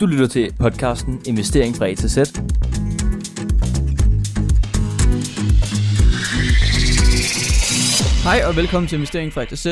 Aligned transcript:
Du 0.00 0.06
lytter 0.06 0.26
til 0.26 0.54
podcasten 0.58 1.20
Investering 1.26 1.76
fra 1.76 1.86
A 1.86 1.94
til 1.94 2.10
Z. 2.10 2.16
Hej 8.24 8.40
og 8.48 8.56
velkommen 8.56 8.88
til 8.88 8.96
Investering 8.96 9.32
fra 9.32 9.42
A 9.42 9.44
til 9.44 9.58
Z. 9.58 9.66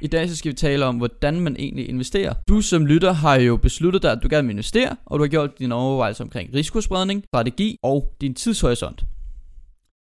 I 0.00 0.06
dag 0.06 0.28
så 0.28 0.36
skal 0.36 0.50
vi 0.50 0.56
tale 0.56 0.84
om, 0.84 0.96
hvordan 0.96 1.40
man 1.40 1.56
egentlig 1.58 1.88
investerer. 1.88 2.34
Du 2.48 2.60
som 2.60 2.86
lytter 2.86 3.12
har 3.12 3.38
jo 3.40 3.56
besluttet 3.56 4.02
dig, 4.02 4.12
at 4.12 4.18
du 4.22 4.28
gerne 4.30 4.46
vil 4.46 4.54
investere, 4.54 4.96
og 5.06 5.18
du 5.18 5.24
har 5.24 5.28
gjort 5.28 5.58
dine 5.58 5.74
overvejelser 5.74 6.24
omkring 6.24 6.54
risikospredning, 6.54 7.24
strategi 7.24 7.78
og 7.82 8.14
din 8.20 8.34
tidshorisont. 8.34 9.04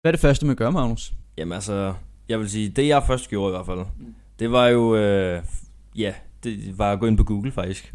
Hvad 0.01 0.09
er 0.09 0.11
det 0.11 0.19
første, 0.19 0.45
man 0.45 0.55
gør, 0.55 0.69
Magnus? 0.69 1.13
Jamen 1.37 1.53
altså, 1.53 1.93
jeg 2.29 2.39
vil 2.39 2.49
sige, 2.49 2.69
det 2.69 2.87
jeg 2.87 3.03
først 3.07 3.29
gjorde 3.29 3.51
i 3.51 3.55
hvert 3.55 3.65
fald, 3.65 3.85
det 4.39 4.51
var 4.51 4.67
jo, 4.67 4.95
øh, 4.95 5.43
ja, 5.95 6.13
det 6.43 6.77
var 6.77 6.91
at 6.91 6.99
gå 6.99 7.05
ind 7.05 7.17
på 7.17 7.23
Google 7.23 7.51
faktisk. 7.51 7.93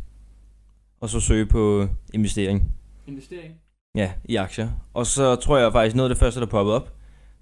Og 1.02 1.08
så 1.08 1.20
søge 1.20 1.46
på 1.46 1.88
investering. 2.14 2.74
Investering? 3.06 3.54
Ja, 3.94 4.12
i 4.24 4.36
aktier. 4.36 4.68
Og 4.94 5.06
så 5.06 5.36
tror 5.36 5.58
jeg 5.58 5.72
faktisk, 5.72 5.96
noget 5.96 6.10
af 6.10 6.14
det 6.14 6.20
første, 6.20 6.40
der 6.40 6.46
poppede 6.46 6.76
op, 6.76 6.94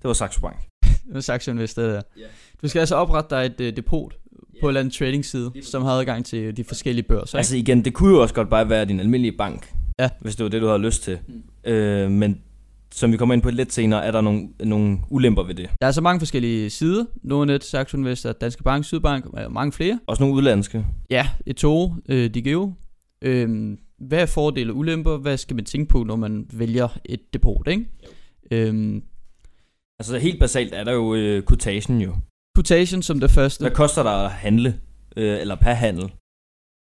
det 0.02 0.08
var 0.08 0.12
Saxo 0.12 0.40
Bank. 0.40 0.56
Det 1.06 1.14
var 1.14 1.20
Saxo 1.20 1.50
Invest, 1.50 1.76
det 1.76 1.84
der. 1.84 2.02
Du 2.62 2.68
skal 2.68 2.80
altså 2.80 2.96
oprette 2.96 3.36
dig 3.36 3.46
et 3.46 3.60
uh, 3.60 3.76
depot 3.76 4.12
på 4.60 4.66
en 4.66 4.68
eller 4.68 4.80
anden 4.80 4.92
trading 4.92 5.24
side, 5.24 5.52
som 5.62 5.82
har 5.82 5.90
adgang 5.90 6.24
til 6.26 6.56
de 6.56 6.64
forskellige 6.64 7.02
børser. 7.08 7.38
Altså 7.38 7.56
igen, 7.56 7.84
det 7.84 7.94
kunne 7.94 8.14
jo 8.14 8.22
også 8.22 8.34
godt 8.34 8.50
bare 8.50 8.68
være 8.68 8.84
din 8.84 9.00
almindelige 9.00 9.36
bank. 9.36 9.74
Ja. 9.98 10.08
Hvis 10.20 10.36
det 10.36 10.44
var 10.44 10.50
det, 10.50 10.62
du 10.62 10.66
havde 10.66 10.82
lyst 10.82 11.02
til. 11.02 11.18
Mm. 11.28 11.70
Øh, 11.70 12.10
men 12.10 12.42
som 12.92 13.12
vi 13.12 13.16
kommer 13.16 13.34
ind 13.34 13.42
på 13.42 13.50
lidt 13.50 13.72
senere, 13.72 14.04
er 14.04 14.10
der 14.10 14.20
nogle, 14.20 14.48
nogle 14.64 14.98
ulemper 15.08 15.42
ved 15.42 15.54
det. 15.54 15.68
Der 15.68 15.76
er 15.80 15.86
altså 15.86 16.00
mange 16.00 16.20
forskellige 16.20 16.70
sider. 16.70 17.04
Nordnet, 17.22 17.64
Saxo 17.64 17.96
Invest, 17.96 18.26
Danske 18.40 18.62
Bank, 18.62 18.84
Sydbank, 18.84 19.26
og 19.26 19.52
mange 19.52 19.72
flere. 19.72 20.00
Også 20.06 20.22
nogle 20.22 20.36
udlandske. 20.36 20.86
Ja, 21.10 21.28
eToro, 21.46 21.94
øh, 22.08 22.34
Digeo. 22.34 22.74
Øhm, 23.22 23.78
hvad 23.98 24.18
er 24.18 24.26
fordele 24.26 24.72
og 24.72 24.76
ulemper? 24.76 25.16
Hvad 25.16 25.36
skal 25.36 25.56
man 25.56 25.64
tænke 25.64 25.88
på, 25.88 26.04
når 26.04 26.16
man 26.16 26.46
vælger 26.52 26.98
et 27.04 27.34
depot, 27.34 27.68
ikke? 27.68 27.86
Øhm, 28.50 29.02
Altså 30.00 30.18
helt 30.18 30.40
basalt 30.40 30.74
er 30.74 30.84
der 30.84 30.92
jo 30.92 31.14
øh, 31.14 31.42
quotation 31.48 32.00
jo. 32.00 32.16
quotation 32.56 33.02
som 33.02 33.20
det 33.20 33.30
første. 33.30 33.62
Hvad 33.62 33.70
koster 33.70 34.02
der 34.02 34.10
at 34.10 34.30
handle? 34.30 34.80
Øh, 35.16 35.40
eller 35.40 35.54
per 35.54 35.72
handel? 35.72 36.12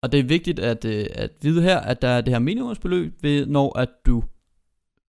Og 0.02 0.12
det 0.12 0.20
er 0.20 0.24
vigtigt 0.24 0.58
at, 0.58 0.84
øh, 0.84 1.06
at 1.14 1.30
vide 1.42 1.62
her, 1.62 1.80
at 1.80 2.02
der 2.02 2.08
er 2.08 2.20
det 2.20 2.32
her 2.32 2.38
minimumsbeløb, 2.38 3.22
ved, 3.22 3.46
når 3.46 3.78
at 3.78 3.88
du 4.06 4.22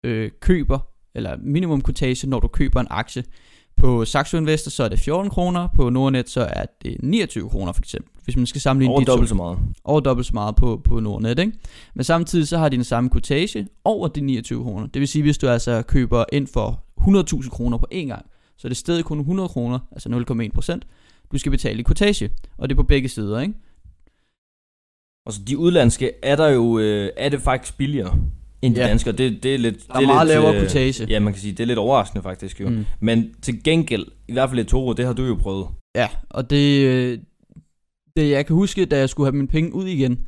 øh, 0.05 0.31
køber, 0.41 0.79
eller 1.15 1.37
minimum 1.37 1.83
quotation, 1.83 2.31
når 2.31 2.41
du 2.41 2.49
køber 2.49 2.81
en 2.81 2.87
aktie. 2.91 3.25
På 3.77 4.05
Saxo 4.05 4.37
Investor, 4.37 4.71
så 4.71 4.85
er 4.85 4.89
det 4.89 4.99
14 4.99 5.31
kroner, 5.31 5.69
på 5.75 5.91
Nordnet, 5.91 6.29
så 6.29 6.41
er 6.41 6.67
det 6.83 6.97
29 7.03 7.51
kroner 7.51 7.73
for 7.73 7.83
eksempel, 7.83 8.13
hvis 8.25 8.37
man 8.37 8.47
skal 8.47 8.61
sammenligne 8.61 8.91
Over 8.93 9.01
de 9.01 9.07
to. 9.07 9.13
dobbelt 9.13 9.29
så 9.29 9.35
meget. 9.35 9.59
over 9.85 10.01
dobbelt 10.01 10.27
så 10.27 10.31
meget 10.35 10.57
på, 10.57 10.81
på 10.85 11.01
Nordnet, 11.01 11.39
ikke? 11.39 11.53
Men 11.95 12.05
samtidig 12.05 12.49
så 12.49 12.59
har 12.59 12.69
de 12.69 12.77
den 12.77 12.85
samme 12.85 13.11
quotage 13.11 13.67
over 13.85 14.09
de 14.09 14.21
29 14.21 14.63
kroner. 14.65 14.87
Det 14.87 15.01
vil 15.01 15.09
sige, 15.09 15.23
hvis 15.23 15.39
du 15.39 15.49
altså 15.49 15.83
køber 15.83 16.25
ind 16.33 16.47
for 16.47 16.81
100.000 17.41 17.49
kroner 17.51 17.79
på 17.79 17.87
én 17.95 17.97
gang, 18.07 18.27
så 18.57 18.67
er 18.67 18.71
det 18.71 18.77
stadig 18.77 19.05
kun 19.05 19.19
100 19.21 19.49
kroner, 19.49 19.79
altså 19.93 20.09
0,1 20.43 20.49
procent, 20.55 20.87
du 21.33 21.39
skal 21.39 21.51
betale 21.51 21.81
i 21.81 21.85
quotage. 21.85 22.31
Og 22.59 22.69
det 22.69 22.75
er 22.75 22.77
på 22.77 22.83
begge 22.83 23.09
sider, 23.09 23.41
ikke? 23.41 23.55
Og 25.27 25.33
så 25.33 25.41
de 25.49 25.59
udlandske 25.59 26.11
er 26.23 26.37
der 26.37 26.49
jo, 26.49 26.79
øh, 26.79 27.11
er 27.17 27.29
det 27.29 27.41
faktisk 27.43 27.77
billigere 27.79 28.19
end 28.63 28.75
de 28.75 28.81
Ja. 28.81 28.87
danske, 28.89 29.11
og 29.11 29.19
det, 29.19 29.43
det 29.43 29.55
er 29.55 29.59
lidt... 29.59 29.87
Der 29.89 29.95
er 29.95 29.99
det 29.99 30.07
meget 30.07 30.27
lidt, 30.27 30.35
lavere 30.39 30.55
øh, 30.55 30.61
quotage. 30.61 31.07
Ja, 31.09 31.21
man 31.21 31.33
kan 31.33 31.43
sige, 31.43 31.53
det 31.53 31.61
er 31.61 31.67
lidt 31.67 31.79
overraskende 31.79 32.23
faktisk 32.23 32.61
jo. 32.61 32.69
Mm. 32.69 32.85
Men 33.01 33.35
til 33.43 33.65
gengæld, 33.65 34.07
i 34.29 34.33
hvert 34.33 34.49
fald 34.49 34.61
et 34.61 34.67
Toro, 34.69 34.93
det 34.93 35.07
har 35.07 35.13
du 35.13 35.25
jo 35.25 35.35
prøvet. 35.35 35.67
Ja, 35.95 36.09
og 36.31 36.51
det, 36.51 36.81
øh, 36.87 37.19
det 38.17 38.31
jeg 38.31 38.47
kan 38.47 38.57
huske, 38.57 38.85
da 38.85 38.99
jeg 38.99 39.09
skulle 39.09 39.27
have 39.27 39.37
mine 39.37 39.49
penge 39.49 39.75
ud 39.75 39.87
igen, 39.87 40.19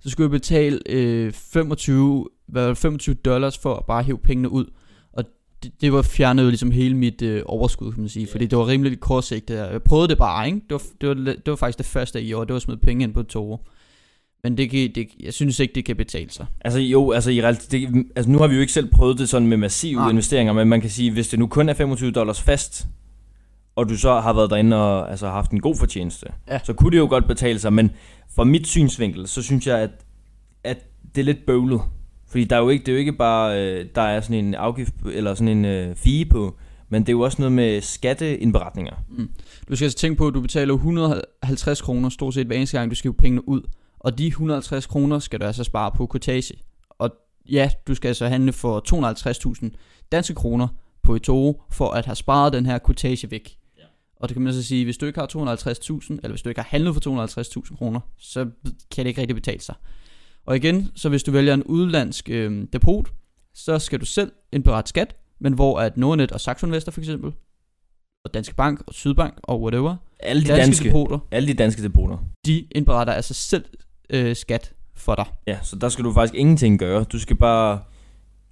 så 0.00 0.10
skulle 0.10 0.24
jeg 0.24 0.40
betale 0.40 0.80
øh, 0.86 1.32
25, 1.32 2.28
hvad 2.46 2.62
var 2.62 2.68
det, 2.68 2.78
25 2.78 3.14
dollars 3.14 3.58
for 3.58 3.74
at 3.74 3.84
bare 3.84 4.02
hæve 4.02 4.18
pengene 4.18 4.48
ud. 4.48 4.64
Og 5.12 5.24
det, 5.62 5.72
det 5.80 5.92
var 5.92 6.02
fjernet 6.02 6.46
ligesom 6.46 6.70
hele 6.70 6.96
mit 6.96 7.22
øh, 7.22 7.42
overskud, 7.46 7.92
kan 7.92 8.00
man 8.00 8.08
sige, 8.08 8.26
fordi 8.26 8.46
det 8.46 8.58
var 8.58 8.66
rimelig 8.66 9.00
kortsigtet. 9.00 9.56
Jeg 9.56 9.82
prøvede 9.82 10.08
det 10.08 10.18
bare, 10.18 10.46
ikke? 10.46 10.60
Det 10.70 10.72
var, 10.72 10.82
det 11.00 11.08
var, 11.08 11.14
det 11.14 11.46
var 11.46 11.56
faktisk 11.56 11.78
det 11.78 11.86
første 11.86 12.22
i 12.22 12.32
år, 12.32 12.44
det 12.44 12.50
var 12.50 12.56
at 12.56 12.62
smide 12.62 12.78
penge 12.78 13.04
ind 13.04 13.14
på 13.14 13.22
Toro. 13.22 13.58
Men 14.42 14.56
det, 14.56 14.70
kan, 14.70 14.90
det, 14.94 15.08
jeg 15.20 15.32
synes 15.32 15.60
ikke, 15.60 15.74
det 15.74 15.84
kan 15.84 15.96
betale 15.96 16.30
sig. 16.30 16.46
Altså 16.60 16.80
jo, 16.80 17.10
altså, 17.10 17.30
i 17.30 17.42
realitet, 17.42 17.70
det, 17.70 18.06
altså 18.16 18.30
nu 18.30 18.38
har 18.38 18.46
vi 18.46 18.54
jo 18.54 18.60
ikke 18.60 18.72
selv 18.72 18.90
prøvet 18.90 19.18
det 19.18 19.28
sådan 19.28 19.48
med 19.48 19.56
massive 19.56 20.00
Nej. 20.00 20.10
investeringer, 20.10 20.52
men 20.52 20.68
man 20.68 20.80
kan 20.80 20.90
sige, 20.90 21.10
hvis 21.10 21.28
det 21.28 21.38
nu 21.38 21.46
kun 21.46 21.68
er 21.68 21.74
25 21.74 22.10
dollars 22.10 22.42
fast, 22.42 22.86
og 23.76 23.88
du 23.88 23.96
så 23.98 24.20
har 24.20 24.32
været 24.32 24.50
derinde 24.50 24.76
og 24.76 25.10
altså, 25.10 25.28
haft 25.28 25.50
en 25.50 25.60
god 25.60 25.76
fortjeneste, 25.76 26.26
Ja. 26.48 26.58
så 26.64 26.72
kunne 26.72 26.90
det 26.90 26.98
jo 26.98 27.06
godt 27.08 27.26
betale 27.28 27.58
sig, 27.58 27.72
men 27.72 27.90
fra 28.36 28.44
mit 28.44 28.66
synsvinkel, 28.66 29.28
så 29.28 29.42
synes 29.42 29.66
jeg, 29.66 29.78
at, 29.78 29.90
at 30.64 30.78
det 31.14 31.20
er 31.20 31.24
lidt 31.24 31.46
bøvlet. 31.46 31.80
Fordi 32.28 32.44
der 32.44 32.56
er 32.56 32.60
jo 32.60 32.68
ikke, 32.68 32.82
det 32.84 32.88
er 32.88 32.92
jo 32.92 32.98
ikke 32.98 33.12
bare, 33.12 33.60
øh, 33.62 33.86
der 33.94 34.02
er 34.02 34.20
sådan 34.20 34.44
en 34.44 34.54
afgift, 34.54 34.94
eller 35.12 35.34
sådan 35.34 35.48
en 35.58 35.64
øh, 35.64 35.96
fee 35.96 36.24
på, 36.24 36.56
men 36.88 37.02
det 37.02 37.08
er 37.08 37.12
jo 37.12 37.20
også 37.20 37.36
noget 37.42 37.52
med 37.52 37.80
skatteindberetninger. 37.80 38.94
Du 39.68 39.76
skal 39.76 39.84
altså 39.84 39.98
tænke 39.98 40.18
på, 40.18 40.26
at 40.26 40.34
du 40.34 40.40
betaler 40.40 40.74
150 40.74 41.80
kroner 41.80 42.08
stort 42.08 42.34
set 42.34 42.46
hver 42.46 42.56
eneste 42.56 42.78
gang, 42.78 42.90
du 42.90 42.96
skal 42.96 43.12
pengene 43.12 43.48
ud. 43.48 43.62
Og 44.00 44.18
de 44.18 44.26
150 44.26 44.86
kroner 44.86 45.18
skal 45.18 45.40
du 45.40 45.44
altså 45.44 45.64
spare 45.64 45.90
på 45.96 46.08
quotage. 46.12 46.54
Og 46.90 47.10
ja, 47.50 47.70
du 47.86 47.94
skal 47.94 48.08
altså 48.08 48.28
handle 48.28 48.52
for 48.52 48.82
250.000 49.64 49.70
danske 50.12 50.34
kroner 50.34 50.68
på 51.02 51.14
eToro, 51.14 51.62
for 51.70 51.90
at 51.90 52.06
have 52.06 52.16
sparet 52.16 52.52
den 52.52 52.66
her 52.66 52.78
quotage 52.86 53.30
væk. 53.30 53.56
Og 54.22 54.28
det 54.28 54.34
kan 54.34 54.42
man 54.42 54.52
så 54.52 54.62
sige, 54.62 54.84
hvis 54.84 54.96
du 54.98 55.06
ikke 55.06 55.20
har 55.20 55.26
250.000, 55.26 56.10
eller 56.10 56.28
hvis 56.28 56.42
du 56.42 56.48
ikke 56.48 56.60
har 56.60 56.68
handlet 56.70 56.94
for 56.94 57.26
250.000 57.70 57.76
kroner, 57.76 58.00
så 58.18 58.44
kan 58.64 59.04
det 59.04 59.06
ikke 59.06 59.20
rigtig 59.20 59.34
betale 59.34 59.60
sig. 59.60 59.74
Og 60.46 60.56
igen, 60.56 60.90
så 60.94 61.08
hvis 61.08 61.22
du 61.22 61.30
vælger 61.30 61.54
en 61.54 61.62
udlandsk 61.62 62.28
øh, 62.30 62.66
depot, 62.72 63.12
så 63.54 63.78
skal 63.78 64.00
du 64.00 64.04
selv 64.04 64.32
indberette 64.52 64.88
skat, 64.88 65.16
men 65.40 65.52
hvor 65.52 65.80
at 65.80 65.96
Nordnet 65.96 66.32
og 66.32 66.40
Saxo 66.40 66.66
Investor 66.66 66.92
for 66.92 67.00
eksempel, 67.00 67.32
og 68.24 68.34
Danske 68.34 68.54
Bank 68.54 68.82
og 68.86 68.94
Sydbank 68.94 69.34
og 69.42 69.62
whatever, 69.62 69.96
Alle 70.20 70.42
de 70.42 70.48
danske, 70.48 70.62
danske, 70.62 70.84
depoter, 70.84 71.18
alle 71.30 71.48
de 71.48 71.54
danske 71.54 71.82
depoter. 71.82 72.18
de 72.46 72.66
indberetter 72.70 73.12
altså 73.12 73.34
selv 73.34 73.64
øh, 74.10 74.36
skat 74.36 74.72
for 74.94 75.14
dig. 75.14 75.24
Ja, 75.46 75.58
så 75.62 75.76
der 75.76 75.88
skal 75.88 76.04
du 76.04 76.12
faktisk 76.12 76.34
ingenting 76.34 76.78
gøre. 76.78 77.04
Du 77.04 77.18
skal 77.18 77.36
bare 77.36 77.80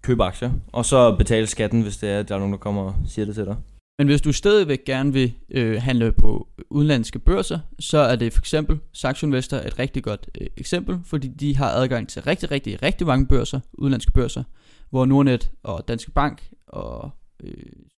købe 0.02 0.24
aktier, 0.24 0.52
og 0.72 0.84
så 0.84 1.16
betale 1.16 1.46
skatten, 1.46 1.82
hvis 1.82 1.96
det 1.96 2.10
er, 2.10 2.18
at 2.18 2.28
der 2.28 2.34
er 2.34 2.38
nogen, 2.38 2.52
der 2.52 2.58
kommer 2.58 2.82
og 2.82 2.94
siger 3.06 3.26
det 3.26 3.34
til 3.34 3.44
dig. 3.44 3.56
Men 4.00 4.06
hvis 4.06 4.20
du 4.20 4.32
stadigvæk 4.32 4.84
gerne 4.84 5.12
vil 5.12 5.32
øh, 5.50 5.82
handle 5.82 6.12
på 6.12 6.48
udenlandske 6.70 7.18
børser, 7.18 7.58
så 7.78 7.98
er 7.98 8.16
det 8.16 8.32
for 8.32 8.40
eksempel 8.40 8.78
Saxo 8.92 9.26
Investor 9.26 9.56
et 9.56 9.78
rigtig 9.78 10.02
godt 10.02 10.30
øh, 10.40 10.46
eksempel, 10.56 10.98
fordi 11.04 11.28
de 11.28 11.56
har 11.56 11.70
adgang 11.70 12.08
til 12.08 12.22
rigtig, 12.22 12.50
rigtig, 12.50 12.82
rigtig 12.82 13.06
mange 13.06 13.26
børser, 13.26 13.60
udenlandske 13.72 14.12
børser, 14.12 14.42
hvor 14.90 15.04
Nordnet 15.04 15.50
og 15.62 15.88
Danske 15.88 16.10
Bank 16.10 16.50
og 16.66 17.10
øh, 17.44 17.52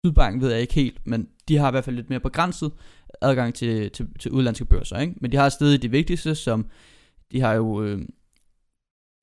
Sydbank 0.05 0.43
ved 0.43 0.51
jeg 0.51 0.61
ikke 0.61 0.75
helt, 0.75 1.07
men 1.07 1.29
de 1.49 1.57
har 1.57 1.69
i 1.69 1.71
hvert 1.71 1.85
fald 1.85 1.97
lidt 1.97 2.11
mere 2.11 2.21
begrænset 2.21 2.73
adgang 3.21 3.55
til, 3.55 3.91
til, 3.91 4.07
til 4.21 4.31
udenlandske 4.31 4.65
børser, 4.65 4.99
ikke? 4.99 5.15
Men 5.21 5.33
de 5.33 5.37
har 5.37 5.49
stadig 5.49 5.83
de 5.83 5.91
vigtigste, 5.91 6.35
som 6.35 6.67
de 7.33 7.41
har 7.41 7.55
jo... 7.55 7.83
Øh, 7.83 8.01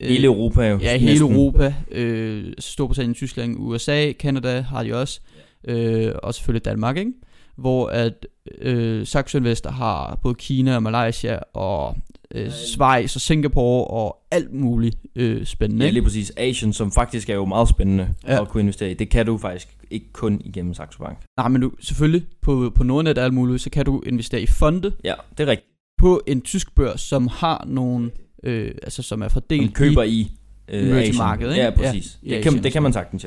Hele 0.02 0.26
Europa 0.26 0.70
jo 0.70 0.78
Ja, 0.78 0.98
hele 0.98 1.12
næsten. 1.12 1.32
Europa. 1.32 1.76
Øh, 1.92 2.54
Storbritannien, 2.60 3.16
Tyskland, 3.16 3.56
USA, 3.60 4.14
Canada 4.14 4.62
har 4.62 4.84
de 4.84 4.94
også. 4.94 5.22
Øh, 5.68 6.12
og 6.24 6.34
selvfølgelig 6.34 6.66
Danmark, 6.66 6.98
ikke? 6.98 7.12
Hvor 7.56 7.88
at 7.88 8.26
øh, 8.62 9.06
Saxo 9.08 9.38
Investor 9.38 9.70
har 9.70 10.20
både 10.24 10.36
Kina 10.36 10.76
og 10.76 10.84
Malaysia 10.84 11.40
og 11.54 11.96
øh, 12.36 12.52
Schweiz 12.52 13.16
og 13.16 13.22
Singapore 13.22 13.88
og 13.88 14.18
alt 14.32 14.54
muligt 14.54 14.98
øh, 15.16 15.46
spændende. 15.46 15.86
Ja, 15.86 15.92
lige 15.92 16.04
præcis. 16.04 16.32
Asian, 16.38 16.74
som 16.74 16.92
faktisk 16.92 17.30
er 17.30 17.34
jo 17.36 17.46
meget 17.46 17.70
spændende 17.70 18.10
Ja. 18.28 18.34
ja. 18.34 18.42
at 18.42 18.48
kunne 18.48 18.62
investere 18.62 18.92
i. 18.92 18.94
Det 18.94 19.10
kan 19.10 19.26
du 19.26 19.38
faktisk 19.38 19.68
ikke 19.92 20.06
kun 20.14 20.42
igennem 20.46 20.74
Saxo 20.74 21.04
Bank. 21.04 21.18
Nej, 21.38 21.48
men 21.48 21.62
du, 21.62 21.72
selvfølgelig 21.80 22.26
på, 22.42 22.72
på 22.76 22.84
Nordnet 22.84 23.18
og 23.18 23.24
alt 23.24 23.34
muligt, 23.34 23.62
så 23.62 23.70
kan 23.70 23.86
du 23.86 24.02
investere 24.06 24.42
i 24.42 24.46
fonde 24.48 24.92
Ja, 25.04 25.14
det 25.38 25.44
er 25.44 25.48
rigtigt. 25.48 25.70
på 25.98 26.22
en 26.28 26.42
tysk 26.42 26.76
børs, 26.76 27.02
som 27.02 27.28
har 27.28 27.64
nogle, 27.68 28.12
øh, 28.44 28.72
altså 28.84 29.02
som 29.04 29.22
er 29.22 29.28
fordelt 29.28 29.62
Man 29.62 29.72
køber 29.72 30.04
i, 30.04 30.10
i 30.20 30.32
øh, 30.70 31.16
market, 31.18 31.50
ikke? 31.50 31.62
Ja, 31.64 31.70
præcis. 31.70 32.20
Ja, 32.24 32.28
i 32.28 32.32
Ja, 32.32 32.36
det, 32.36 32.44
kan, 32.44 32.50
Asien 32.52 32.64
det 32.64 32.72
kan 32.72 32.84
man 32.84 32.94
sagtens, 32.94 33.26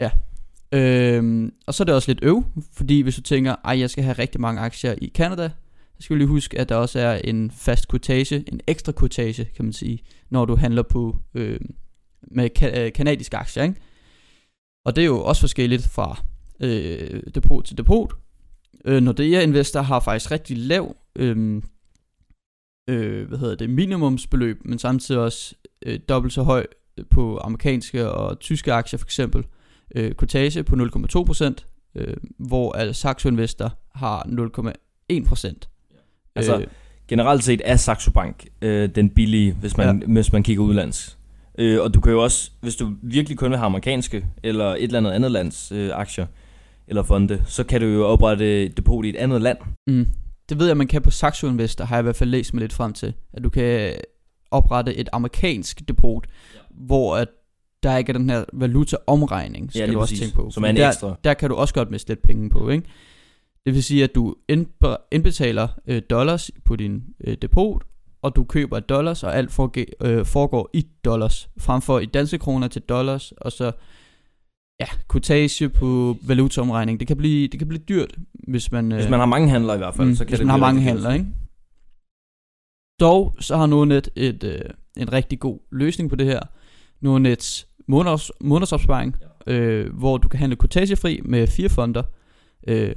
ja. 0.00 0.10
Øhm, 0.72 1.52
og 1.66 1.74
så 1.74 1.82
er 1.82 1.84
det 1.84 1.94
også 1.94 2.10
lidt 2.10 2.24
øv, 2.24 2.44
fordi 2.72 3.00
hvis 3.00 3.16
du 3.16 3.22
tænker, 3.22 3.56
ej, 3.64 3.78
jeg 3.78 3.90
skal 3.90 4.04
have 4.04 4.12
rigtig 4.18 4.40
mange 4.40 4.60
aktier 4.60 4.94
i 5.02 5.12
Canada, 5.14 5.50
så 5.98 6.04
skal 6.04 6.14
du 6.14 6.18
lige 6.18 6.28
huske, 6.28 6.58
at 6.58 6.68
der 6.68 6.74
også 6.74 7.00
er 7.00 7.14
en 7.24 7.50
fast 7.50 7.88
kortage, 7.88 8.44
en 8.52 8.60
ekstra 8.66 8.92
kortage, 8.92 9.44
kan 9.44 9.64
man 9.64 9.72
sige, 9.72 9.98
når 10.30 10.44
du 10.44 10.56
handler 10.56 10.82
på 10.82 11.16
øh, 11.34 11.60
med 12.22 12.50
ka- 12.58 12.78
øh, 12.80 12.92
kanadiske 12.92 13.36
aktier, 13.36 13.62
ikke? 13.62 13.80
Og 14.84 14.96
det 14.96 15.02
er 15.02 15.06
jo 15.06 15.24
også 15.24 15.42
forskelligt 15.42 15.88
fra 15.88 16.22
øh, 16.60 17.22
depot 17.34 17.64
til 17.64 17.78
depot. 17.78 18.12
Øh, 18.84 19.02
Nordea 19.02 19.42
Investor 19.42 19.80
har 19.80 20.00
faktisk 20.00 20.30
rigtig 20.30 20.58
lav 20.58 20.96
øh, 21.16 21.62
øh, 22.90 23.28
hvad 23.28 23.38
hedder 23.38 23.54
det, 23.54 23.70
minimumsbeløb, 23.70 24.60
men 24.64 24.78
samtidig 24.78 25.20
også 25.20 25.54
øh, 25.86 26.00
dobbelt 26.08 26.34
så 26.34 26.42
høj 26.42 26.66
på 27.10 27.38
amerikanske 27.38 28.10
og 28.10 28.40
tyske 28.40 28.72
aktier 28.72 28.98
for 28.98 29.06
eksempel 29.06 29.40
øh, 29.40 29.59
quotage 29.96 30.62
på 30.62 30.76
0,2%, 30.76 31.54
øh, 31.94 32.16
hvor 32.38 32.72
altså, 32.72 33.00
Saxo 33.00 33.28
Investor 33.28 33.78
har 33.94 34.22
0,1%. 34.22 36.32
Altså, 36.36 36.58
øh, 36.58 36.66
Generelt 37.10 37.44
set 37.44 37.62
er 37.64 37.76
Saxo 37.76 38.10
Bank 38.10 38.46
øh, 38.62 38.88
den 38.94 39.10
billige, 39.10 39.52
hvis 39.52 39.76
man, 39.76 40.00
ja. 40.00 40.06
hvis 40.06 40.32
man 40.32 40.42
kigger 40.42 40.62
udlands. 40.62 41.18
Øh, 41.58 41.80
og 41.80 41.94
du 41.94 42.00
kan 42.00 42.12
jo 42.12 42.22
også, 42.22 42.50
hvis 42.60 42.76
du 42.76 42.92
virkelig 43.02 43.38
kun 43.38 43.50
vil 43.50 43.58
have 43.58 43.66
amerikanske, 43.66 44.26
eller 44.42 44.64
et 44.64 44.82
eller 44.82 44.98
andet 44.98 45.10
andet 45.10 45.30
lands 45.30 45.72
øh, 45.72 45.90
aktier, 45.94 46.26
eller 46.88 47.02
fonde, 47.02 47.42
så 47.46 47.64
kan 47.64 47.80
du 47.80 47.86
jo 47.86 48.06
oprette 48.06 48.64
et 48.64 48.76
depot 48.76 49.04
i 49.04 49.08
et 49.08 49.16
andet 49.16 49.42
land. 49.42 49.58
Mm. 49.86 50.06
Det 50.48 50.58
ved 50.58 50.66
jeg, 50.66 50.76
man 50.76 50.86
kan 50.86 51.02
på 51.02 51.10
Saxo 51.10 51.48
Investor, 51.48 51.84
har 51.84 51.96
jeg 51.96 52.02
i 52.02 52.02
hvert 52.02 52.16
fald 52.16 52.30
læst 52.30 52.54
mig 52.54 52.60
lidt 52.60 52.72
frem 52.72 52.92
til. 52.92 53.14
At 53.32 53.44
du 53.44 53.50
kan 53.50 53.94
oprette 54.50 54.94
et 54.94 55.08
amerikansk 55.12 55.88
depot, 55.88 56.26
ja. 56.54 56.60
hvor 56.70 57.16
at 57.16 57.28
der 57.82 57.96
ikke 57.96 58.12
er 58.12 58.18
den 58.18 58.30
her 58.30 58.44
valutaomregning, 58.52 59.70
skal 59.70 59.88
lige 59.88 59.94
du 59.94 60.00
også 60.00 60.12
præcis. 60.12 60.20
tænke 60.20 60.36
på. 60.36 60.50
Som 60.50 60.64
er 60.64 60.68
en 60.68 60.76
der, 60.76 60.88
ekstra. 60.88 61.16
Der 61.24 61.34
kan 61.34 61.50
du 61.50 61.56
også 61.56 61.74
godt 61.74 61.90
miste 61.90 62.10
lidt 62.10 62.22
penge 62.22 62.50
på, 62.50 62.68
ikke? 62.68 62.86
Det 63.66 63.74
vil 63.74 63.82
sige, 63.84 64.04
at 64.04 64.14
du 64.14 64.34
indbe- 64.52 65.08
indbetaler 65.12 65.68
øh, 65.86 66.02
dollars 66.10 66.50
på 66.64 66.76
din 66.76 67.02
øh, 67.24 67.36
depot, 67.42 67.82
og 68.22 68.36
du 68.36 68.44
køber 68.44 68.80
dollars, 68.80 69.22
og 69.24 69.36
alt 69.36 69.50
forge- 69.52 70.06
øh, 70.06 70.26
foregår 70.26 70.70
i 70.72 70.86
dollars, 71.04 71.48
frem 71.58 71.82
for 71.82 71.98
i 71.98 72.06
danske 72.06 72.38
kroner 72.38 72.68
til 72.68 72.82
dollars, 72.82 73.32
og 73.32 73.52
så 73.52 73.72
ja, 74.80 74.86
kortage 75.08 75.68
på 75.68 76.16
valutaomregning. 76.22 77.00
Det 77.00 77.08
kan 77.08 77.16
blive, 77.16 77.48
det 77.48 77.58
kan 77.60 77.68
blive 77.68 77.82
dyrt, 77.88 78.16
hvis 78.48 78.72
man... 78.72 78.92
Hvis 78.92 79.08
man 79.08 79.18
har 79.18 79.26
mange 79.26 79.48
handler 79.48 79.74
i 79.74 79.78
hvert 79.78 79.94
fald, 79.94 80.08
mm, 80.08 80.14
så 80.14 80.24
kan 80.24 80.28
hvis 80.28 80.38
det 80.38 80.46
man 80.46 80.50
har 80.50 80.66
mange 80.66 80.80
handler, 80.82 81.12
ikke? 81.12 81.26
Dog 83.00 83.36
så 83.40 83.56
har 83.56 83.66
Nordnet 83.66 84.08
et, 84.16 84.44
øh, 84.44 84.60
en 84.96 85.12
rigtig 85.12 85.40
god 85.40 85.58
løsning 85.72 86.10
på 86.10 86.16
det 86.16 86.26
her. 86.26 86.40
Nordnets 87.00 87.68
måneds, 87.90 88.30
månedsopsparing, 88.40 89.16
øh, 89.46 89.92
hvor 89.98 90.16
du 90.18 90.28
kan 90.28 90.38
handle 90.40 90.56
kortagefri 90.56 91.20
med 91.24 91.46
fire 91.46 91.68
fonder. 91.68 92.02
Øh, 92.68 92.92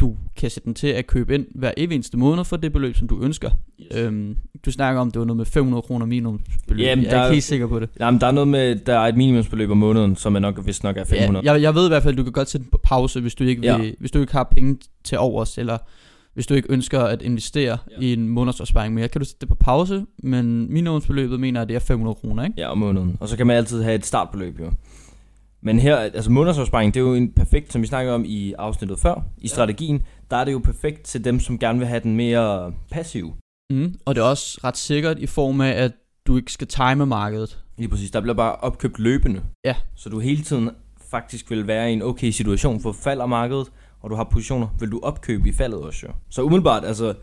du 0.00 0.16
kan 0.36 0.50
sætte 0.50 0.64
den 0.66 0.74
til 0.74 0.86
at 0.86 1.06
købe 1.06 1.34
ind 1.34 1.46
hver 1.54 1.70
evig 1.76 1.94
eneste 1.94 2.16
måned 2.16 2.44
for 2.44 2.56
det 2.56 2.72
beløb, 2.72 2.96
som 2.96 3.08
du 3.08 3.22
ønsker. 3.22 3.50
Yes. 3.80 3.86
Øhm, 3.98 4.36
du 4.64 4.70
snakker 4.70 5.00
om, 5.00 5.10
det 5.10 5.18
var 5.18 5.24
noget 5.26 5.36
med 5.36 5.44
500 5.46 5.82
kroner 5.82 6.06
minimumsbeløb. 6.06 6.80
Jamen, 6.86 7.04
jeg 7.04 7.10
er 7.10 7.14
der 7.16 7.22
ikke 7.22 7.28
er- 7.28 7.32
helt 7.32 7.44
sikker 7.44 7.66
på 7.66 7.80
det. 7.80 7.88
Jamen, 8.00 8.20
der 8.20 8.26
er 8.26 8.30
noget 8.30 8.48
med, 8.48 8.76
der 8.76 8.98
er 8.98 9.06
et 9.08 9.16
minimumsbeløb 9.16 9.70
om 9.70 9.76
måneden, 9.76 10.16
som 10.16 10.34
er 10.34 10.38
nok, 10.40 10.66
vist 10.66 10.84
nok 10.84 10.96
er 10.96 11.04
500. 11.04 11.44
Ja, 11.46 11.52
jeg, 11.52 11.62
jeg 11.62 11.74
ved 11.74 11.84
i 11.86 11.88
hvert 11.88 12.02
fald, 12.02 12.14
at 12.14 12.18
du 12.18 12.22
kan 12.24 12.32
godt 12.32 12.48
sætte 12.50 12.64
den 12.64 12.70
på 12.70 12.80
pause, 12.82 13.20
hvis 13.20 13.34
du 13.34 13.44
ikke, 13.44 13.62
Ja. 13.62 13.78
vil, 13.78 13.94
hvis 14.00 14.10
du 14.10 14.20
ikke 14.20 14.32
har 14.32 14.44
penge 14.56 14.78
til 15.04 15.18
overs, 15.18 15.58
eller 15.58 15.78
hvis 16.38 16.46
du 16.46 16.54
ikke 16.54 16.72
ønsker 16.72 17.00
at 17.00 17.22
investere 17.22 17.78
Ja. 17.90 17.96
i 18.00 18.12
en 18.12 18.28
månedsopsparing 18.28 18.94
mere, 18.94 19.08
kan 19.08 19.18
du 19.20 19.24
sætte 19.24 19.40
det 19.40 19.48
på 19.48 19.54
pause, 19.54 20.06
men 20.22 20.72
minimumsbeløbet 20.72 21.40
mener, 21.40 21.62
at 21.62 21.68
det 21.68 21.74
er 21.76 21.80
500 21.80 22.14
kroner, 22.14 22.44
ikke? 22.44 22.54
Ja, 22.58 22.68
om 22.70 22.78
måneden. 22.78 23.16
Og 23.20 23.28
så 23.28 23.36
kan 23.36 23.46
man 23.46 23.56
altid 23.56 23.82
have 23.82 23.94
et 23.94 24.06
startbeløb, 24.06 24.60
jo. 24.60 24.70
Men 25.60 25.78
her, 25.78 25.96
altså 25.96 26.30
månedsopsparing, 26.30 26.94
det 26.94 27.00
er 27.00 27.04
jo 27.04 27.14
en 27.14 27.32
perfekt, 27.32 27.72
som 27.72 27.82
vi 27.82 27.86
snakkede 27.86 28.14
om 28.14 28.24
i 28.26 28.52
afsnittet 28.58 28.98
før, 28.98 29.14
i 29.14 29.40
Ja. 29.42 29.48
strategien, 29.48 30.02
der 30.30 30.36
er 30.36 30.44
det 30.44 30.52
jo 30.52 30.58
perfekt 30.58 31.02
til 31.02 31.24
dem, 31.24 31.40
som 31.40 31.58
gerne 31.58 31.78
vil 31.78 31.88
have 31.88 32.00
den 32.00 32.16
mere 32.16 32.72
passiv. 32.90 33.34
Mm. 33.70 33.94
Og 34.04 34.14
det 34.14 34.20
er 34.20 34.24
også 34.26 34.60
ret 34.64 34.76
sikkert 34.76 35.18
i 35.18 35.26
form 35.26 35.60
af, 35.60 35.70
at 35.70 35.92
du 36.26 36.36
ikke 36.36 36.52
skal 36.52 36.66
time 36.66 37.06
markedet. 37.06 37.58
Lige 37.78 37.88
præcis, 37.88 38.10
der 38.10 38.20
bliver 38.20 38.34
bare 38.34 38.56
opkøbt 38.56 38.98
løbende. 38.98 39.42
Ja. 39.64 39.74
Så 39.96 40.08
du 40.08 40.18
hele 40.18 40.42
tiden 40.42 40.70
faktisk 41.10 41.50
vil 41.50 41.66
være 41.66 41.90
i 41.90 41.92
en 41.92 42.02
okay 42.02 42.30
situation, 42.30 42.80
for 42.80 42.92
falder 42.92 43.26
markedet, 43.26 43.66
og 44.00 44.10
du 44.10 44.14
har 44.14 44.24
positioner, 44.24 44.66
vil 44.80 44.90
du 44.90 45.00
opkøbe 45.02 45.48
i 45.48 45.52
faldet 45.52 45.80
også 45.80 46.06
jo. 46.06 46.12
Så 46.30 46.42
umiddelbart, 46.42 46.84
altså, 46.84 47.14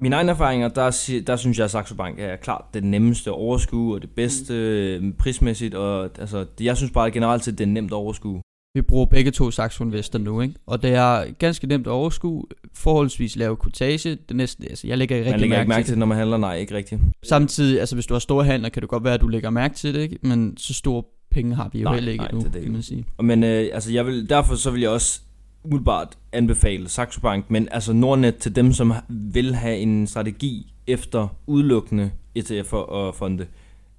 mine 0.00 0.16
egne 0.16 0.30
erfaringer, 0.30 0.68
der, 0.68 1.20
der 1.26 1.36
synes 1.36 1.58
jeg, 1.58 1.64
at 1.64 1.70
Saxo 1.70 1.94
Bank 1.94 2.18
er 2.18 2.36
klart 2.36 2.64
det 2.74 2.84
nemmeste 2.84 3.30
at 3.30 3.34
overskue, 3.34 3.94
og 3.94 4.02
det 4.02 4.10
bedste 4.10 4.98
mm. 5.02 5.12
prismæssigt, 5.12 5.74
og 5.74 6.10
altså, 6.18 6.46
jeg 6.60 6.76
synes 6.76 6.92
bare 6.92 7.10
generelt 7.10 7.44
set, 7.44 7.58
det 7.58 7.64
er 7.64 7.68
nemt 7.68 7.90
at 7.92 7.96
overskue. 7.96 8.42
Vi 8.74 8.82
bruger 8.82 9.06
begge 9.06 9.30
to 9.30 9.50
Saxo 9.50 9.84
Investor 9.84 10.18
nu, 10.18 10.40
ikke? 10.40 10.54
Og 10.66 10.82
det 10.82 10.94
er 10.94 11.24
ganske 11.38 11.66
nemt 11.66 11.86
at 11.86 11.90
overskue, 11.90 12.44
forholdsvis 12.74 13.36
lave 13.36 13.56
kortage. 13.56 14.10
Det 14.10 14.30
er 14.30 14.34
næsten, 14.34 14.64
altså, 14.64 14.86
jeg 14.86 14.98
lægger 14.98 15.16
ikke 15.16 15.26
rigtig 15.26 15.40
lægger 15.40 15.56
mærke, 15.56 15.62
ikke 15.62 15.68
mærke 15.68 15.84
til 15.84 15.92
det, 15.92 15.98
når 15.98 16.06
man 16.06 16.18
handler, 16.18 16.36
nej, 16.36 16.56
ikke 16.56 16.74
rigtigt. 16.74 17.00
Samtidig, 17.22 17.80
altså 17.80 17.96
hvis 17.96 18.06
du 18.06 18.14
har 18.14 18.18
store 18.18 18.44
handler, 18.44 18.68
kan 18.68 18.82
det 18.82 18.90
godt 18.90 19.04
være, 19.04 19.14
at 19.14 19.20
du 19.20 19.28
lægger 19.28 19.50
mærke 19.50 19.74
til 19.74 19.94
det, 19.94 20.00
ikke? 20.00 20.18
Men 20.22 20.56
så 20.56 20.74
store 20.74 21.02
penge 21.30 21.54
har 21.54 21.70
vi 21.72 21.78
jo 21.78 21.84
Nej, 21.84 21.94
heller 21.94 22.12
ikke 22.12 22.24
nej, 22.24 22.32
nu, 22.32 22.40
det 22.40 22.54
det 22.54 22.62
kan 22.62 22.72
man 22.72 22.82
sige. 22.82 23.06
Men 23.22 23.44
øh, 23.44 23.68
altså, 23.72 23.92
jeg 23.92 24.06
vil, 24.06 24.28
derfor 24.28 24.54
så 24.54 24.70
vil 24.70 24.80
jeg 24.80 24.90
også 24.90 25.20
umiddelbart 25.66 26.18
anbefale 26.32 26.88
Saxo 26.88 27.20
Bank, 27.20 27.50
men 27.50 27.68
altså 27.70 27.92
Nordnet 27.92 28.36
til 28.36 28.56
dem, 28.56 28.72
som 28.72 28.92
vil 29.08 29.54
have 29.54 29.76
en 29.76 30.06
strategi 30.06 30.72
efter 30.86 31.28
udelukkende 31.46 32.10
ETF'er 32.38 32.74
og 32.74 33.14
fonde, 33.14 33.46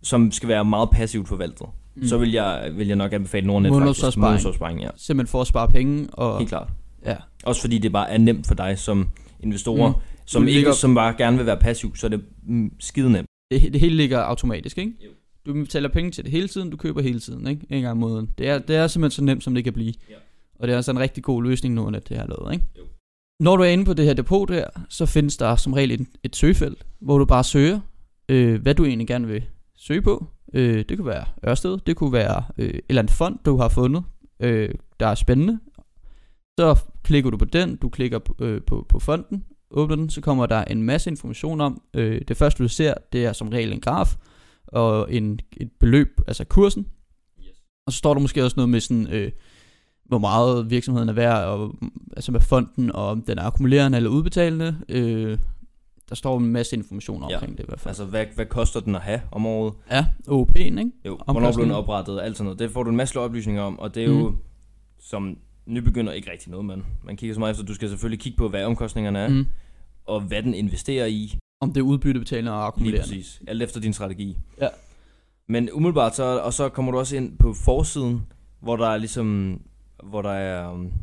som 0.04 0.31
skal 0.31 0.50
være 0.50 0.66
meget 0.66 0.90
passivt 0.92 1.28
forvaltet. 1.28 1.68
Mm. 1.96 2.04
Så 2.08 2.18
vil 2.18 2.31
jeg, 2.31 2.72
vil 2.75 2.88
jeg 2.88 2.96
nok 2.96 3.14
anbefale 3.14 3.48
Nordnet 3.48 3.72
faktisk. 3.74 4.18
Månedsopsparing. 4.18 4.81
Ja. 4.81 4.90
Simpelthen 4.98 5.31
for 5.31 5.42
at 5.42 5.48
spare 5.48 5.68
penge, 5.68 6.08
og 6.14 6.38
Helt 6.38 6.50
klart. 6.50 6.69
ja, 7.06 7.16
Også 7.46 7.62
fordi 7.62 7.78
det 7.78 7.92
bare 7.92 8.10
er 8.10 8.18
nemt 8.18 8.48
for 8.48 8.56
dig 8.56 8.80
som 8.80 9.08
investorer, 9.40 9.90
Mm. 9.90 10.00
som, 10.25 10.42
Du 10.42 10.48
ikke, 10.48 10.58
ligger- 10.58 10.72
som 10.74 10.96
bare 10.96 11.14
gerne 11.18 11.38
vil 11.38 11.46
være 11.46 11.58
passiv, 11.58 11.96
så 11.96 12.08
er 12.08 12.10
det 12.10 12.22
mm, 12.48 12.72
skide 12.80 13.12
nemt. 13.12 13.28
det, 13.52 13.74
det 13.74 13.81
hele 13.81 13.96
ligger 13.96 14.19
automatisk, 14.19 14.78
ikke? 14.78 14.92
Jo. 15.06 15.10
Du 15.46 15.54
betaler 15.54 15.90
penge 15.90 16.12
til 16.12 16.24
det 16.24 16.31
hele 16.31 16.48
tiden, 16.48 16.69
du 16.69 16.78
køber 16.78 17.02
hele 17.02 17.19
tiden, 17.19 17.48
ikke? 17.48 17.62
En 17.69 17.81
gang 17.81 17.92
om 17.92 17.98
måneden. 17.98 18.30
Det 18.38 18.50
er, 18.50 18.60
det 18.60 18.75
er 18.75 18.88
simpelthen 18.88 19.16
så 19.16 19.24
nemt, 19.24 19.44
som 19.44 19.56
det 19.56 19.64
kan 19.64 19.74
blive. 19.74 19.94
Ja. 20.10 20.16
Og 20.59 20.68
det 20.68 20.74
er 20.74 20.77
altså 20.77 20.92
en 20.92 21.00
rigtig 21.00 21.24
god 21.24 21.44
løsning 21.44 21.75
nu, 21.75 21.88
at 21.88 22.09
det 22.09 22.18
har 22.18 22.27
lavet, 22.27 22.54
ikke? 22.54 22.65
Jo. 22.77 22.83
Når 23.39 23.57
du 23.57 23.63
er 23.63 23.68
inde 23.68 23.86
på 23.86 23.94
det 23.94 24.06
her 24.06 24.13
depot 24.13 24.50
der, 24.50 24.65
så 24.89 25.06
findes 25.06 25.38
der 25.38 25.56
som 25.56 25.74
regel 25.74 25.92
et, 25.92 26.07
et 26.24 26.36
søgefelt, 26.36 26.86
hvor 27.00 27.18
du 27.18 27.25
bare 27.25 27.44
søger, 27.44 27.80
øh, 28.30 28.62
hvad 28.62 28.75
du 28.75 28.86
egentlig 28.86 29.07
gerne 29.07 29.27
vil 29.27 29.44
søge 29.75 30.01
på. 30.01 30.25
Øh, 30.54 30.86
det 30.89 30.98
kunne 30.98 31.07
være 31.07 31.25
Ørsted, 31.48 31.77
det 31.77 31.95
kunne 31.95 32.13
være 32.13 32.44
øh, 32.57 32.69
et 32.69 32.81
eller 32.89 33.01
andet 33.01 33.13
fond, 33.13 33.39
du 33.45 33.57
har 33.57 33.69
fundet, 33.69 34.04
øh, 34.39 34.69
der 35.00 35.07
er 35.07 35.15
spændende. 35.15 35.59
Så 36.59 36.80
klikker 37.04 37.30
du 37.30 37.38
på 37.38 37.45
den, 37.45 37.75
du 37.75 37.89
klikker 37.89 38.19
på, 38.19 38.36
øh, 38.39 38.62
på, 38.62 38.86
på 38.89 39.00
fonden, 39.00 39.45
åbner 39.71 39.95
den, 39.95 40.09
så 40.09 40.21
kommer 40.21 40.45
der 40.45 40.63
en 40.63 40.83
masse 40.83 41.09
information 41.09 41.62
om. 41.62 41.81
Øh, 41.94 42.21
det 42.27 42.38
første 42.38 42.63
du 42.63 42.68
ser, 42.68 42.94
det 43.13 43.25
er 43.25 43.33
som 43.33 43.50
regel 43.50 43.74
en 43.74 43.81
graf, 43.81 44.15
og 44.68 45.13
en, 45.13 45.39
et 45.57 45.71
beløb, 45.80 46.21
altså 46.27 46.45
kursen. 46.45 46.88
Og 47.88 47.94
så 47.94 47.98
står 47.98 48.13
der 48.13 48.21
måske 48.21 48.44
også 48.44 48.54
noget 48.57 48.69
med 48.69 48.80
sådan, 48.80 49.07
øh, 49.07 49.31
hvor 50.07 50.18
meget 50.18 50.69
virksomheden 50.69 51.09
er 51.09 51.13
værd, 51.13 51.44
og, 51.44 51.75
altså 52.15 52.31
med 52.31 52.42
fonden, 52.42 52.92
og 52.92 53.07
om 53.07 53.21
den 53.21 53.38
er 53.38 53.44
akkumulerende 53.44 53.95
eller 53.95 54.09
udbetalende. 54.09 54.77
Øh, 54.89 55.38
der 56.09 56.15
står 56.15 56.38
en 56.38 56.45
masse 56.45 56.75
information 56.75 57.25
Ja. 57.30 57.36
omkring 57.36 57.57
det 57.57 57.63
i 57.63 57.68
hvert 57.68 57.80
fald. 57.80 57.89
Altså, 57.89 58.06
hvad, 58.06 58.25
hvad 58.36 58.45
koster 58.45 58.80
den 58.80 58.95
at 58.95 59.01
have 59.01 59.21
om 59.31 59.45
året? 59.45 59.74
Ja, 59.92 60.06
OP'en, 60.27 60.57
ikke? 60.59 60.92
Jo, 61.06 61.18
hvornår 61.25 61.51
blev 61.54 61.65
den 61.65 61.74
oprettet, 61.74 62.19
alt 62.21 62.38
sådan 62.38 62.45
noget. 62.45 62.59
Det 62.59 62.71
får 62.71 62.83
du 62.83 62.89
en 62.89 62.95
masse 62.95 63.19
oplysninger 63.19 63.62
om, 63.62 63.80
og 63.80 63.95
det 63.95 64.04
er 64.04 64.07
jo 64.07 64.30
Mm. 64.30 64.38
som 65.00 65.38
nybegynder 65.65 66.13
ikke 66.13 66.31
rigtig 66.31 66.51
noget, 66.51 66.65
man. 66.65 66.83
Man 67.04 67.18
kigger 67.18 67.33
så 67.33 67.39
meget 67.39 67.51
efter, 67.51 67.65
du 67.65 67.74
skal 67.74 67.89
selvfølgelig 67.89 68.19
kigge 68.19 68.38
på, 68.38 68.50
hvad 68.50 68.63
omkostningerne 68.65 69.19
er, 69.19 69.27
mm. 69.30 69.45
Og 70.06 70.21
hvad 70.21 70.44
den 70.44 70.54
investerer 70.54 71.06
i, 71.06 71.38
Om 71.62 71.74
det 71.74 71.77
er 71.80 71.86
udbyttebetalende 71.86 72.51
og 72.51 72.57
lige 72.57 72.68
akkumulerende. 72.68 73.01
præcis. 73.01 73.42
Alt 73.48 73.63
efter 73.63 73.80
din 73.80 73.94
strategi. 73.94 74.38
Ja. 74.62 74.68
Men 75.50 75.69
umiddelbart, 75.71 76.15
så, 76.15 76.24
og 76.39 76.54
så 76.54 76.69
kommer 76.69 76.92
du 76.92 76.98
også 76.98 77.15
ind 77.18 77.38
på 77.38 77.54
forsiden, 77.54 78.21
hvor 78.59 78.76
der 78.76 78.87
er 78.87 78.97
ligesom, 78.97 79.59
hvor 80.04 80.21
der 80.21 80.30
er 80.30 80.71
um, 80.71 80.94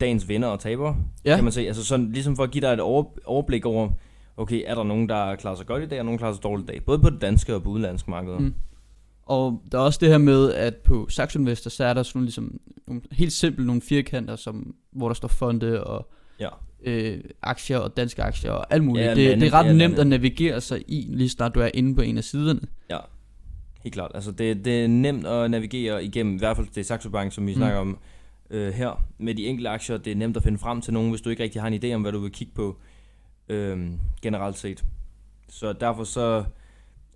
dagens 0.00 0.28
vinder 0.28 0.48
og 0.48 0.60
tabere, 0.60 0.96
Ja. 1.24 1.34
kan 1.34 1.44
man 1.44 1.52
se. 1.52 1.60
Altså 1.66 1.84
sådan, 1.84 2.12
ligesom 2.12 2.36
for 2.36 2.42
at 2.42 2.50
give 2.50 2.62
dig 2.62 2.72
et 2.72 2.80
over, 2.80 3.04
overblik 3.24 3.66
over, 3.66 3.88
okay, 4.36 4.62
er 4.66 4.74
der 4.74 4.82
nogen, 4.82 5.08
der 5.08 5.36
klarer 5.36 5.56
sig 5.56 5.66
godt 5.66 5.82
i 5.82 5.86
dag, 5.86 5.98
og 5.98 6.04
nogen, 6.04 6.18
der 6.18 6.22
klarer 6.22 6.34
sig 6.34 6.42
dårligt 6.42 6.70
i 6.70 6.72
dag. 6.72 6.84
Både 6.84 6.98
på 6.98 7.10
det 7.10 7.20
danske 7.20 7.54
og 7.54 7.62
på 7.62 7.68
udenlandske 7.70 8.10
markeder. 8.10 8.38
Mm. 8.38 8.54
Og 9.22 9.62
der 9.72 9.78
er 9.78 9.82
også 9.82 9.98
det 10.02 10.08
her 10.08 10.18
med, 10.18 10.52
at 10.52 10.74
på 10.76 11.06
Saxo 11.08 11.38
Investor, 11.38 11.70
så 11.70 11.84
er 11.84 11.94
der 11.94 12.02
sådan 12.02 12.22
ligesom, 12.22 12.60
nogle 12.86 13.02
helt 13.12 13.32
simpelt 13.32 13.66
nogle 13.66 13.82
firkanter, 13.82 14.36
som, 14.36 14.74
hvor 14.92 15.08
der 15.08 15.14
står 15.14 15.28
fonde 15.28 15.84
og 15.84 16.08
Ja. 16.40 16.48
øh, 16.84 17.20
aktier 17.42 17.78
og 17.78 17.96
danske 17.96 18.22
aktier 18.22 18.50
og 18.52 18.72
alt 18.74 18.84
muligt. 18.84 19.06
Ja, 19.06 19.14
det, 19.14 19.24
lande- 19.28 19.40
det 19.44 19.52
er 19.52 19.58
ret 19.58 19.66
ja, 19.66 19.72
nemt 19.72 19.80
lande. 19.80 20.00
at 20.00 20.06
navigere 20.06 20.60
sig 20.60 20.82
i, 20.88 21.06
lige 21.10 21.28
snart 21.28 21.54
du 21.54 21.60
er 21.60 21.70
inde 21.74 21.94
på 21.94 22.00
en 22.00 22.18
af 22.18 22.24
siderne. 22.24 22.60
Helt 23.82 23.92
klart. 23.94 24.10
Altså 24.14 24.32
det, 24.32 24.64
det 24.64 24.84
er 24.84 24.88
nemt 24.88 25.26
at 25.26 25.50
navigere 25.50 26.04
igennem, 26.04 26.34
i 26.34 26.38
hvert 26.38 26.56
fald 26.56 26.66
det 26.66 26.78
er 26.78 26.84
Saxo 26.84 27.10
Bank, 27.10 27.32
som 27.32 27.46
vi 27.46 27.52
Mm. 27.52 27.56
snakker 27.56 27.78
om 27.78 27.98
øh, 28.50 28.74
her. 28.74 29.04
Med 29.18 29.34
de 29.34 29.46
enkelte 29.46 29.68
aktier, 29.70 29.96
det 29.96 30.10
er 30.10 30.16
nemt 30.16 30.36
at 30.36 30.42
finde 30.42 30.58
frem 30.58 30.80
til 30.80 30.92
nogen, 30.92 31.10
hvis 31.10 31.20
du 31.20 31.30
ikke 31.30 31.42
rigtig 31.42 31.60
har 31.62 31.68
en 31.68 31.84
idé 31.84 31.92
om, 31.94 32.02
hvad 32.02 32.12
du 32.12 32.18
vil 32.18 32.30
kigge 32.32 32.52
på 32.54 32.76
øh, 33.48 33.90
generelt 34.22 34.58
set. 34.58 34.84
Så 35.48 35.72
derfor 35.72 36.04
så 36.04 36.44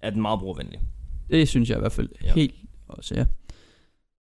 er 0.03 0.11
den 0.11 0.23
meget 0.23 0.41
brugervenlig. 0.41 0.81
Det 1.31 1.49
synes 1.49 1.71
jeg 1.71 1.77
i 1.77 1.81
hvert 1.81 1.93
fald 1.93 2.09
Ja. 2.25 2.33
helt 2.35 2.55
også, 2.89 3.15
ja. 3.15 3.25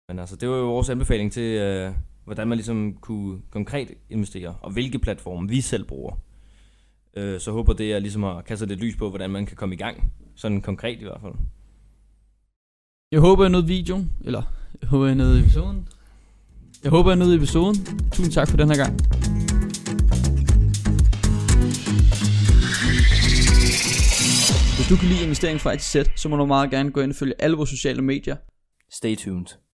Men 0.09 0.19
altså, 0.19 0.37
det 0.37 0.49
var 0.49 0.57
jo 0.57 0.73
vores 0.73 0.91
anbefaling 0.91 1.33
til, 1.33 1.43
øh, 1.43 1.93
hvordan 2.25 2.49
man 2.49 2.59
ligesom 2.59 2.97
kunne 3.01 3.39
konkret 3.51 3.91
investere, 4.11 4.55
og 4.61 4.71
hvilke 4.73 4.99
platforme 4.99 5.49
vi 5.49 5.61
selv 5.61 5.85
bruger. 5.85 6.19
Øh, 7.17 7.41
så 7.41 7.53
håber 7.53 7.73
det 7.73 7.93
er 7.93 7.99
ligesom 7.99 8.25
at 8.25 8.45
kaste 8.45 8.67
lidt 8.67 8.81
lys 8.81 8.97
på, 8.97 9.09
hvordan 9.09 9.31
man 9.31 9.47
kan 9.47 9.57
komme 9.57 9.75
i 9.75 9.79
gang. 9.79 10.12
Sådan 10.35 10.61
konkret 10.62 11.01
i 11.01 11.05
hvert 11.05 11.21
fald. 11.21 11.35
Jeg 13.12 13.21
håber, 13.21 13.45
jeg 13.45 13.50
nåede 13.50 13.66
videoen, 13.66 14.11
eller 14.25 14.42
jeg 14.81 14.88
håber, 14.88 15.07
jeg 15.07 15.14
nåede 15.14 15.40
episoden. 15.40 15.88
Jeg 16.83 16.90
håber, 16.90 17.11
jeg 17.11 17.19
nåede 17.19 17.37
episoden. 17.37 17.76
Tusind 18.12 18.33
tak 18.33 18.49
for 18.49 18.57
den 18.57 18.69
her 18.69 18.76
gang. 18.76 18.92
Hvis 24.76 24.88
du 24.88 24.97
kan 24.97 25.09
lide 25.09 25.23
investering 25.23 25.61
fra 25.61 25.73
et 25.73 25.83
sæt, 25.83 26.11
så 26.16 26.28
må 26.28 26.37
du 26.37 26.47
meget 26.47 26.71
gerne 26.71 26.90
gå 26.90 27.00
ind 27.00 27.11
og 27.11 27.16
følge 27.16 27.35
alle 27.38 27.57
vores 27.57 27.71
sociale 27.71 28.02
medier. 28.02 28.37
Stay 28.90 29.16
tuned. 29.16 29.62